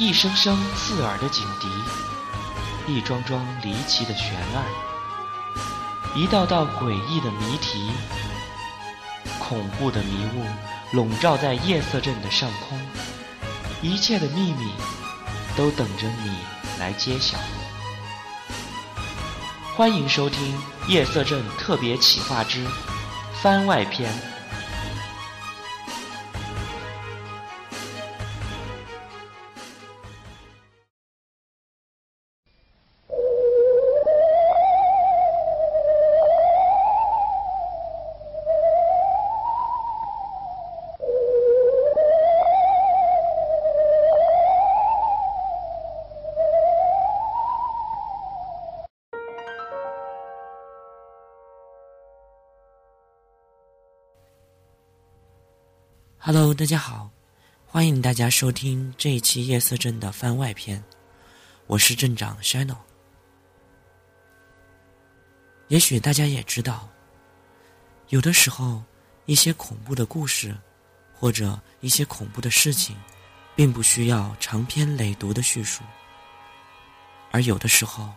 [0.00, 1.68] 一声声刺耳的警笛，
[2.90, 4.64] 一桩桩离奇的悬案，
[6.16, 7.90] 一道道诡异的谜题，
[9.38, 10.46] 恐怖的迷雾
[10.92, 12.80] 笼罩在夜色镇的上空，
[13.82, 14.72] 一切的秘密
[15.54, 16.34] 都等着你
[16.78, 17.36] 来揭晓。
[19.76, 20.56] 欢迎收听
[20.88, 22.66] 《夜色镇特别企划之
[23.42, 24.10] 番外篇》。
[56.60, 57.08] 大家好，
[57.64, 60.84] 欢迎大家收听这一期夜色镇的番外篇，
[61.66, 62.76] 我是镇长 Shano。
[65.68, 66.86] 也许大家也知道，
[68.10, 68.82] 有的时候
[69.24, 70.54] 一些恐怖的故事
[71.14, 72.94] 或者一些恐怖的事情，
[73.56, 75.82] 并不需要长篇累牍的叙述，
[77.30, 78.12] 而有的时候，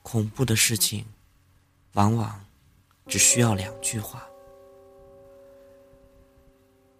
[0.00, 1.04] 恐怖的事情
[1.92, 2.42] 往往
[3.06, 4.26] 只需要两句话。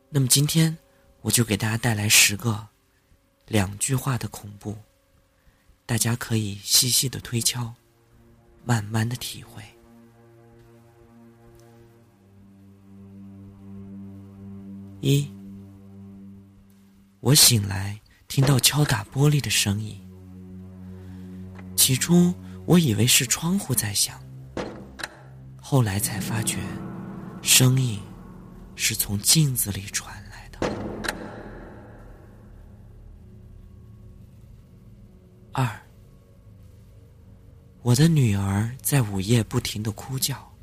[0.09, 0.77] 那么今天，
[1.21, 2.67] 我就给大家带来十个
[3.47, 4.77] 两句话的恐怖，
[5.85, 7.75] 大家可以细细的推敲，
[8.65, 9.63] 慢慢的体会。
[15.01, 15.31] 一，
[17.21, 20.01] 我醒来听到敲打玻璃的声音，
[21.77, 22.33] 起初
[22.65, 24.19] 我以为是窗户在响，
[25.61, 26.59] 后来才发觉
[27.43, 28.01] 声音。
[28.77, 30.59] 是从镜子里传来的。
[35.53, 35.83] 二，
[37.83, 40.55] 我的女儿在午夜不停的哭叫，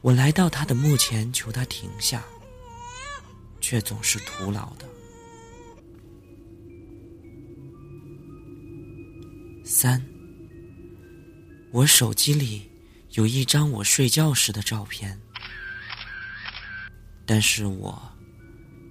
[0.00, 2.24] 我来到她的墓前求她停下，
[3.60, 4.86] 却总是徒劳的。
[9.64, 10.04] 三，
[11.70, 12.68] 我手机里
[13.10, 15.20] 有一张我睡觉时的照片。
[17.28, 18.00] 但是我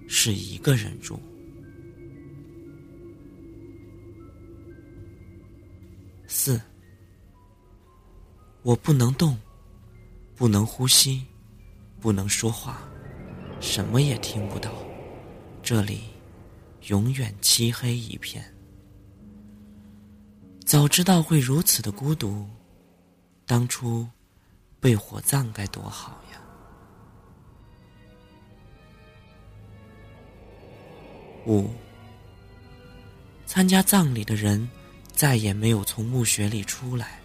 [0.07, 1.19] 是一个人住。
[6.27, 6.61] 四，
[8.61, 9.35] 我不能动，
[10.35, 11.25] 不能呼吸，
[11.99, 12.87] 不能说话，
[13.59, 14.71] 什么也听不到，
[15.63, 16.01] 这里
[16.89, 18.45] 永远漆黑一片。
[20.63, 22.47] 早知道会如此的孤独，
[23.47, 24.07] 当初
[24.79, 26.39] 被火葬该多好呀！
[31.47, 31.69] 五，
[33.45, 34.69] 参加葬礼的人
[35.13, 37.21] 再也没有从墓穴里出来，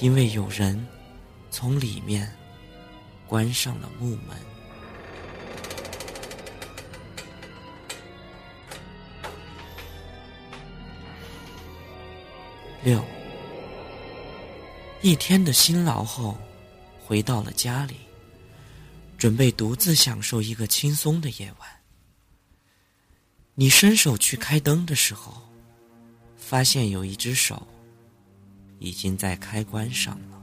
[0.00, 0.84] 因为有人
[1.48, 2.28] 从里面
[3.24, 4.36] 关上了木门。
[12.82, 13.00] 六，
[15.02, 16.36] 一天的辛劳后，
[16.98, 17.94] 回到了家里，
[19.16, 21.77] 准备独自享受一个轻松的夜晚。
[23.60, 25.42] 你伸手去开灯的时候，
[26.36, 27.66] 发现有一只手
[28.78, 30.40] 已经在开关上了。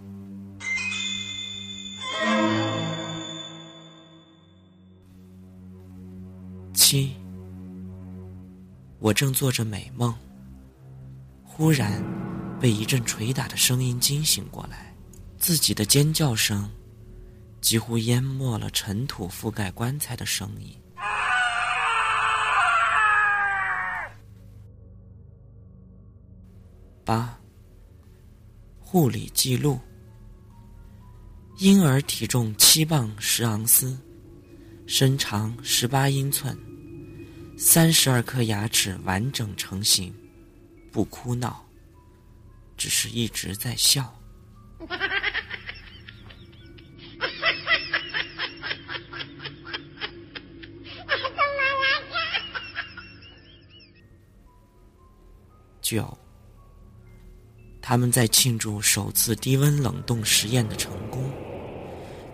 [6.74, 7.14] 七，
[9.00, 10.14] 我正做着美梦，
[11.42, 12.04] 忽然
[12.60, 14.94] 被一阵捶打的声音惊醒过来，
[15.38, 16.70] 自己的尖叫声
[17.62, 20.78] 几乎淹没了尘土覆盖棺材的声音。
[27.06, 27.40] 八，
[28.80, 29.80] 护理记录：
[31.60, 33.96] 婴儿体重七磅十盎司，
[34.88, 36.58] 身长十八英寸，
[37.60, 40.12] 三十二颗牙齿完整成型，
[40.92, 41.64] 不哭闹，
[42.76, 44.12] 只是一直在笑。
[55.84, 56.18] 九。
[57.88, 61.32] 他们在庆祝首次低温冷冻实验的成功。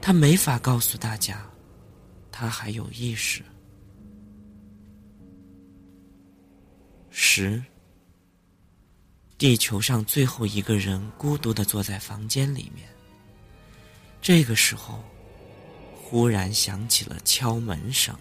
[0.01, 1.45] 他没法告诉大家，
[2.31, 3.43] 他还有意识。
[7.09, 7.61] 十，
[9.37, 12.87] 地球上最后一个人孤独的坐在房间里面。
[14.21, 15.03] 这个时候，
[16.01, 18.15] 忽然响起了敲门声。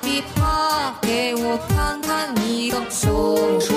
[0.00, 3.75] 别怕给我看看你的手。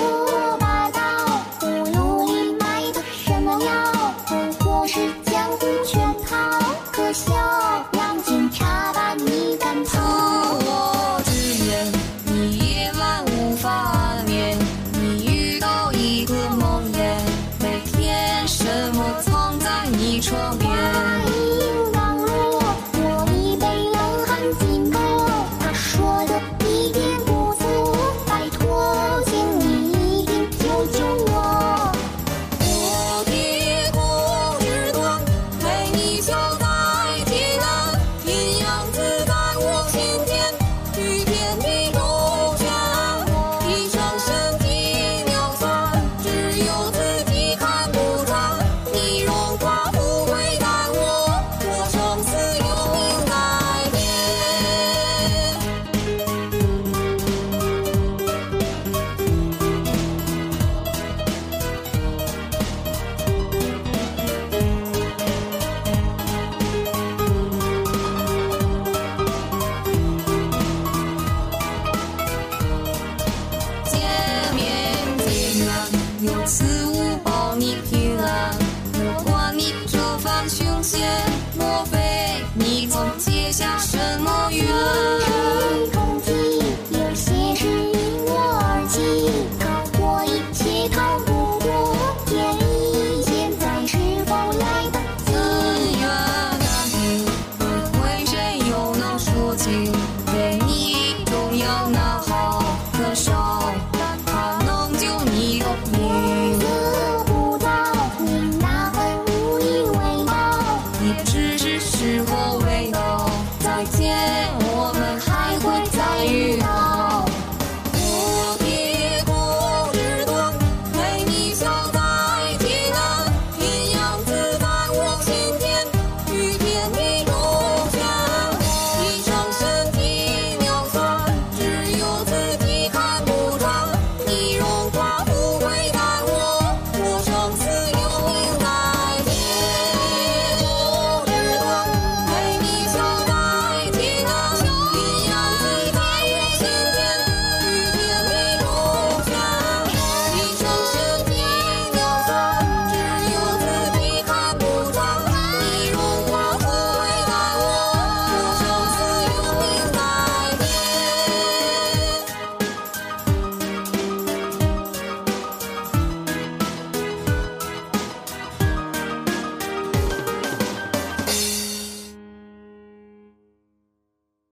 [77.60, 77.99] Полковники